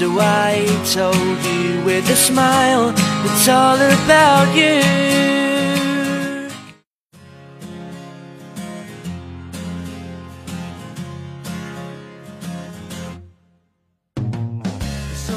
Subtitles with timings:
[0.00, 4.80] So I told you with a smile, it's all about you.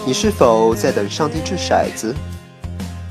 [0.06, 2.16] 你是否在等上帝掷骰子？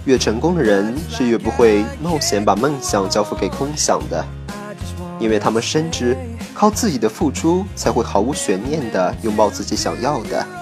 [0.06, 4.24] 越成功的人是越不会冒险把梦想交付给空想的，
[5.20, 6.16] 因为他们深知，
[6.54, 10.61] 靠自己的付出才会毫无悬念地拥抱自己想要的。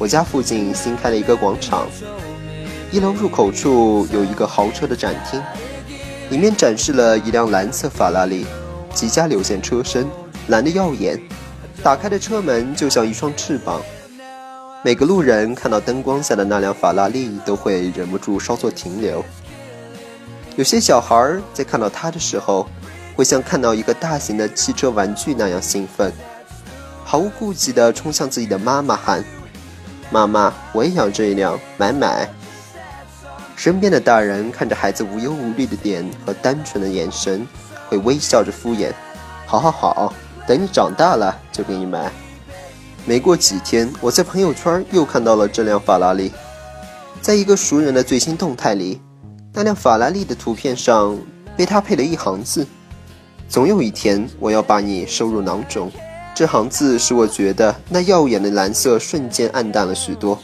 [0.00, 1.86] 我家附近新开了一个广场，
[2.90, 5.38] 一楼入口处有一个豪车的展厅，
[6.30, 8.46] 里面展示了一辆蓝色法拉利，
[8.94, 10.08] 极佳流线车身，
[10.48, 11.20] 蓝的耀眼，
[11.82, 13.82] 打开的车门就像一双翅膀。
[14.82, 19.22] 每个路人看到灯光下的那辆法拉利，都会忍不住稍作停留。
[20.56, 22.66] 有些小孩在看到它的时候，
[23.14, 26.10] 会像看到一个大型的汽车玩具那样兴奋，
[27.04, 29.22] 毫无顾忌地冲向自己的妈妈喊。
[30.10, 32.28] 妈妈，我也要这一辆，买买。
[33.54, 37.46] 身边的大人看着孩子无忧无虑的脸和单纯的眼神，
[37.88, 38.90] 会微笑着敷衍
[39.46, 40.12] ：“好好好，
[40.48, 42.10] 等你长大了就给你买。”
[43.06, 46.32] 没过几天，我在朋友圈又看到了这辆法拉利，
[47.20, 49.00] 在一个熟人的最新动态里，
[49.52, 51.16] 那辆法拉利的图片上
[51.56, 52.66] 被他配了一行字
[53.48, 55.90] ：“总有一天，我要把你收入囊中。”
[56.40, 60.38] 这行字使我觉得那耀眼的蓝色瞬间暗淡了许多。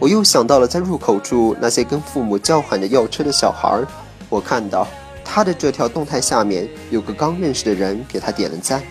[0.00, 3.86] 我又想到了在入口处那些跟父母叫喊着要车的小孩儿。
[4.28, 4.84] 我看到
[5.24, 8.82] 他的这条动态下面有个刚认识的人给他点了赞。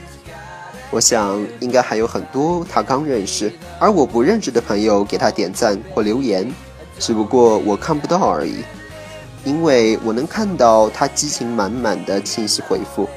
[0.89, 6.49] 我想应该还有很多他刚认识而我不认识的朋友给他点赞或留言，
[6.97, 8.63] 只不过我看不到而已，
[9.43, 13.09] 因为我能看到他激情满满的信息回复。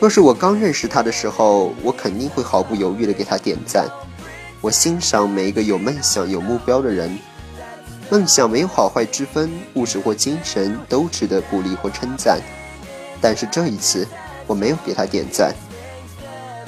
[0.00, 3.88] 若是我刚认识他的时候，我肯定会毫不犹豫地给他点赞。
[4.60, 7.18] 我欣赏每一个有梦想、有目标的人。
[8.08, 12.40] 梦想没有好坏之分，物质或精神都值得鼓励或称赞。
[13.20, 14.06] 但是这一次，
[14.46, 15.52] 我没有给他点赞，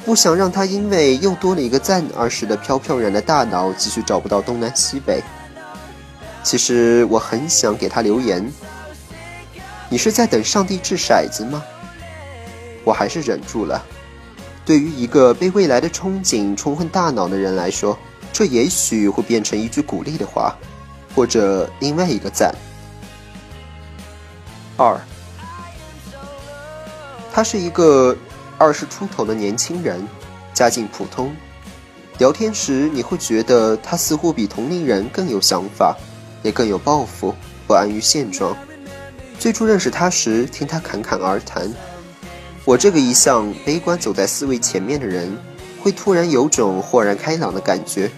[0.05, 5.23] 不想让他因为又多了一个赞而使得飘飘然的大脑继续找不到东南西北。
[6.43, 8.53] 其实我很想给他留言：
[9.89, 11.63] 你是在等上帝掷骰子吗？
[12.85, 13.85] 我还是忍住了。
[14.65, 17.99] 对于一个被未来的憧憬冲昏大脑的人来说，
[18.33, 20.57] 这也许会变成一句鼓励的话，
[21.15, 22.55] 或者另外一个赞。
[24.77, 24.99] 二，
[27.33, 28.17] 他是一个
[28.59, 30.07] 二十出头的年轻人，
[30.55, 31.35] 家境普通。
[32.19, 35.97] 聊天时你会觉得他似乎比同龄人更有想法，
[36.43, 37.35] 也更有抱负，
[37.67, 38.57] 不安于现状。
[39.39, 41.73] 最初认识他时，听他侃侃而谈。
[42.67, 45.37] 我这个一向悲观、走在思维前面的人，
[45.83, 48.11] 会突然有种豁然开朗的感觉，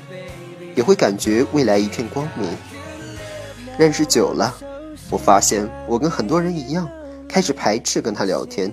[0.74, 2.48] 也会感觉未来一片光明。
[3.78, 4.54] 认识久了，
[5.10, 6.88] 我发现我跟很多人一样，
[7.28, 8.72] 开始排斥跟他聊天。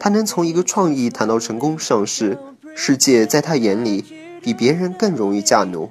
[0.00, 2.38] 他能从一个创意谈到成功上市，
[2.74, 4.02] 世界在他眼里
[4.42, 5.88] 比别人更容易驾驭，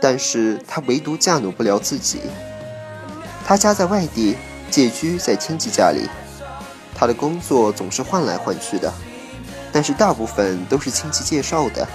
[0.00, 2.18] 但是他唯独驾驭不了自己。
[3.46, 4.34] 他家在外地，
[4.70, 6.08] 借居在亲戚家里。
[6.98, 8.92] 他的工作总是换来换去的，
[9.70, 11.86] 但是大部分都是亲戚介绍的。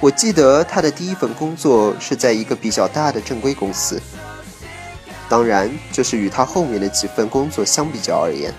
[0.00, 3.98] 我记得他的第一份工作是在一个比较大的正规公司，
[5.30, 8.52] 当然这是与他后面的几份工作相比较而言。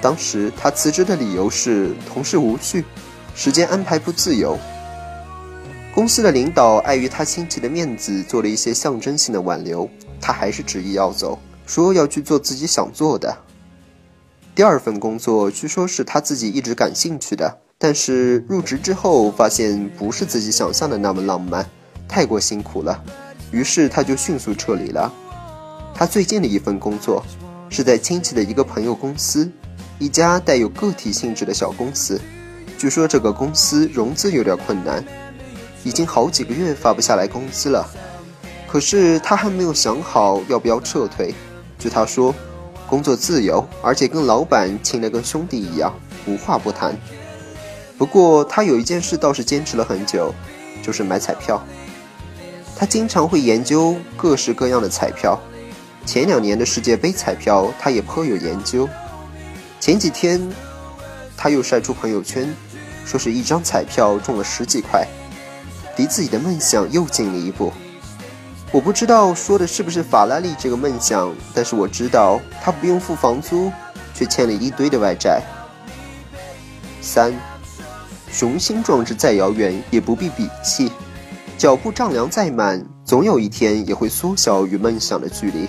[0.00, 2.84] 当时他辞职的理由是同事无趣，
[3.34, 4.56] 时间安排不自由。
[5.92, 9.88] 公司的领导碍于他亲戚的面子，做了一些象征性的挽留，
[10.20, 13.36] 他还是执意要走，说要去做自己想做的。
[14.54, 21.68] 第二份工作据说是他自己一直感兴趣的，但是入职之后发现不是自己想象的那么浪漫，
[22.06, 23.02] 太过辛苦了，
[23.50, 25.12] 于是他就迅速撤离了。
[25.92, 27.24] 他最近的一份工作
[27.68, 29.50] 是在亲戚的一个朋友公司，
[29.98, 32.20] 一家带有个体性质的小公司，
[32.78, 35.04] 据说这个公司融资有点困难。
[35.82, 37.86] 已经好几个月发不下来工资了，
[38.68, 41.34] 可是他还没有想好要不要撤退。
[41.78, 42.34] 据他说，
[42.86, 45.94] 工作自由，而且跟老板亲得跟兄弟一样，
[46.26, 46.96] 无话不谈。
[47.96, 50.34] 不过他有一件事倒是坚持了很久，
[50.82, 51.64] 就是买彩票。
[52.76, 55.40] 他经常会研究各式各样的彩票，
[56.04, 58.88] 前两年的世界杯彩票他也颇有研究。
[59.80, 60.52] 前几天
[61.36, 62.52] 他又晒出朋友圈，
[63.04, 65.06] 说是一张彩票中了十几块。
[65.96, 67.72] 离自己的梦想又近了一步。
[68.74, 73.70] 我不知道说的是不是法拉利这个梦想，但是我知道他不用付房租，
[74.12, 75.40] 却欠了一堆的外债。
[77.00, 77.32] 三，
[78.32, 80.90] 雄心壮志再遥远也不必鄙弃，
[81.56, 85.68] 脚步丈量再慢，总有一天也会缩小与梦想的距离。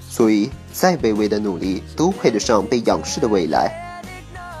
[0.00, 3.70] 所以，再卑微的努力都配得上被仰视的未来。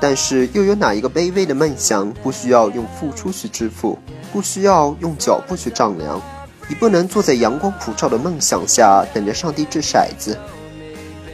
[0.00, 3.98] 但是，又有哪一个卑微的梦想不需要用付出去支付？
[4.32, 6.22] 不需要用脚步去丈量，
[6.70, 10.38] 你不能坐在阳光普照的梦想下等着上帝掷骰子。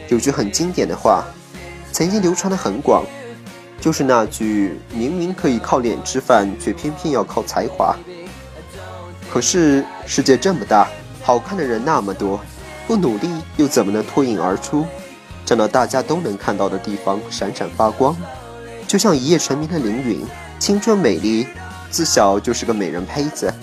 [0.09, 1.23] 有句很经典的话，
[1.91, 3.05] 曾经流传的很广，
[3.79, 7.95] 就是那句“明明可以靠脸吃饭，却偏偏要靠才华”。
[9.31, 10.87] 可是世界这么大，
[11.21, 12.39] 好看的人那么多，
[12.87, 14.87] 不努力又怎么能脱颖而出，
[15.45, 18.17] 站到大家都能看到的地方闪闪发光？
[18.87, 20.25] 就像一夜成名的凌云，
[20.57, 21.45] 青春美丽。
[21.89, 23.53] 自小就是个美人胚子，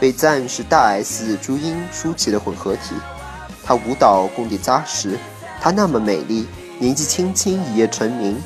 [0.00, 2.94] 被赞是大 S 朱茵舒淇的混合体。
[3.64, 5.18] 她舞蹈功底扎实，
[5.60, 6.46] 她那么美丽，
[6.78, 8.40] 年纪轻轻一夜成名，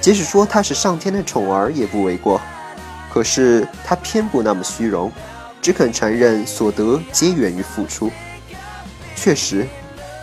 [0.00, 2.40] 即使说她是上天的宠儿也不为过。
[3.12, 5.10] 可是她偏不那么虚荣，
[5.60, 8.10] 只肯承认所得皆源于付出。
[9.16, 9.66] 确实，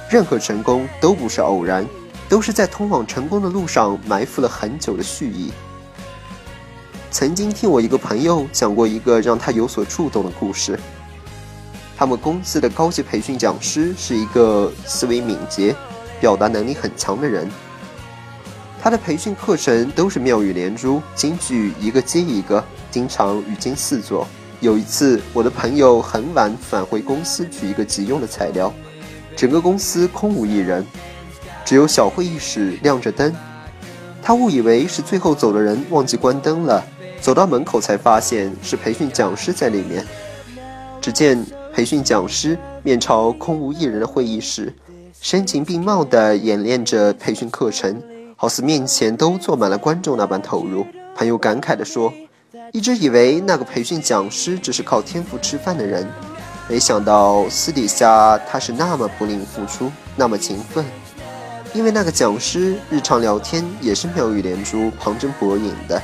[0.09, 1.85] 任何成功都不是偶然，
[2.29, 5.51] 都是在通往成功的路上埋伏了很久的蓄意。
[7.11, 10.79] 曾经听我一个朋友讲过一个让他有所触动的故事。
[11.97, 15.75] 他们公司的高级培训讲师是一个思维敏捷、
[16.21, 17.51] 表达能力很强的人。
[18.81, 24.25] 他的培训课程都是妙语连珠，金句一个接一个，经常语惊四座。
[24.61, 28.73] 有一次，我的朋友很晚返回公司取一个急用的材料，
[29.35, 30.85] 整个公司空无一人，
[31.65, 33.35] 只有小会议室亮着灯。
[34.23, 36.83] 他误以为是最后走的人忘记关灯了。
[37.21, 40.03] 走到门口才发现是培训讲师在里面。
[40.99, 44.73] 只见培训讲师面朝空无一人的会议室，
[45.21, 48.01] 声情并茂地演练着培训课程，
[48.35, 50.85] 好似面前都坐满了观众那般投入。
[51.15, 52.11] 朋友感慨地说
[52.73, 56.07] ：“一直以为那个培训讲师只是靠天赋吃饭的人，
[56.67, 60.83] 没想到私底下他是那么不吝付出，那么勤奋。
[61.73, 66.01] 因为那个讲师日常聊天也是妙语连珠、旁征博引的。”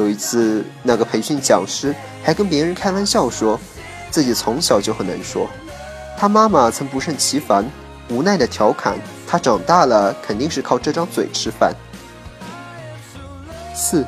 [0.00, 3.60] 有一次，那个培训讲师还跟别人开玩笑说，
[4.10, 5.46] 自己从小就很能说，
[6.16, 7.64] 他妈妈曾不胜其烦，
[8.08, 11.74] 无奈的调侃他长大了肯定是靠这张嘴吃饭。
[13.74, 14.04] 四，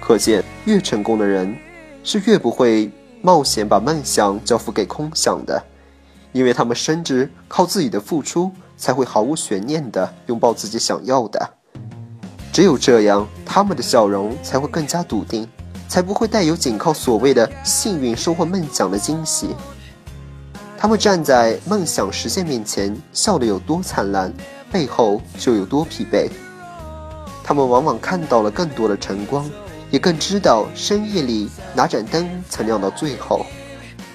[0.00, 1.56] 可见越成功的人，
[2.02, 2.90] 是越不会
[3.20, 5.62] 冒险把梦想交付给空想的，
[6.32, 11.54] 因为他们深知靠自己的付出才会毫无悬念的拥抱自己想要的。
[12.52, 15.48] 只有这样，他们的笑容才会更加笃定，
[15.88, 19.56] 才不会带有仅靠所谓的幸运收获梦想的惊喜。
[20.76, 24.30] 他们站在梦想实现面前，笑得有多灿烂，
[24.70, 26.28] 背后就有多疲惫。
[27.42, 29.48] 他们往往看到了更多的晨光，
[29.90, 33.46] 也更知道深夜里哪盏灯曾亮到最后。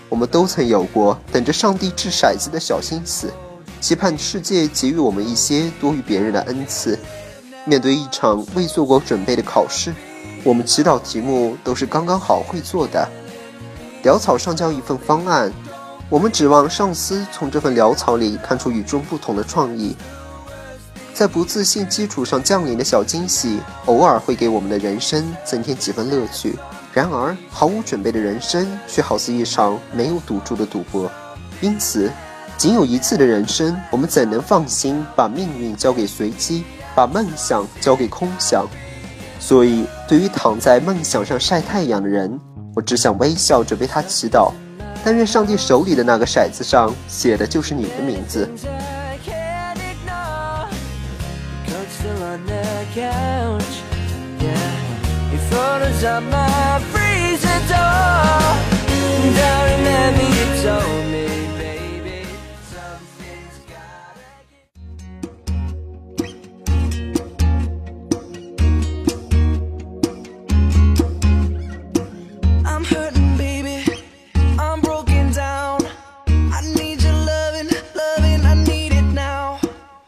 [0.10, 3.34] 我们都曾有过等着上帝掷骰子的小心思，
[3.82, 7.00] 期盼世界给予我们一些多于别人的恩赐。
[7.68, 9.94] 面对一场未做过准备的考试，
[10.46, 13.06] 我们祈祷题目都是刚刚好会做的。
[14.04, 15.52] 潦草上交一份方案，
[16.10, 19.98] 我们指望上司从这份潦草里看出与众不同的创意。
[21.14, 26.58] 在不自信基础上降临的小惊喜，偶尔会给我们的人生增添几分乐趣。
[26.94, 31.12] 然而，毫无准备的人生却好似一场没有赌注的赌博。
[31.60, 32.10] 因此，
[32.56, 36.64] 仅有一次的人生，我们怎能放心把命运交给随机？
[36.98, 38.66] 把梦想交给空想，
[39.39, 42.39] 所以对于躺在梦想上晒太阳的人，
[42.75, 44.51] 我只想微笑着为他祈祷，
[45.06, 48.50] 但愿上帝手里的那个骰子上写的就是你的名字。